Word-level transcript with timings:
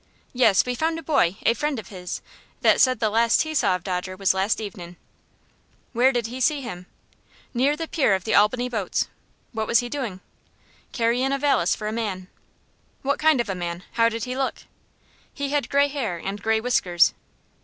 "Yes; 0.33 0.65
we 0.65 0.73
found 0.73 0.97
a 0.97 1.03
boy, 1.03 1.35
a 1.45 1.53
friend 1.53 1.77
of 1.77 1.89
his, 1.89 2.23
that 2.61 2.81
said 2.81 2.99
the 2.99 3.11
last 3.11 3.43
he 3.43 3.53
saw 3.53 3.75
of 3.75 3.83
Dodger 3.83 4.17
was 4.17 4.33
last 4.33 4.59
evenin'." 4.59 4.97
"Where 5.93 6.11
did 6.11 6.25
he 6.25 6.41
see 6.41 6.61
him?" 6.61 6.87
"Near 7.53 7.77
the 7.77 7.87
pier 7.87 8.15
of 8.15 8.23
the 8.23 8.33
Albany 8.33 8.67
boats." 8.67 9.09
"What 9.51 9.67
was 9.67 9.77
he 9.77 9.89
doin'?" 9.89 10.21
"Carryin' 10.91 11.31
a 11.31 11.37
valise 11.37 11.75
for 11.75 11.87
a 11.87 11.91
man." 11.91 12.29
"What 13.03 13.19
kind 13.19 13.39
of 13.39 13.47
a 13.47 13.53
man? 13.53 13.83
How 13.91 14.09
did 14.09 14.23
he 14.23 14.35
look?" 14.35 14.63
"He 15.35 15.49
had 15.49 15.69
gray 15.69 15.87
hair 15.87 16.17
and 16.17 16.41
gray 16.41 16.59
whiskers." 16.59 17.13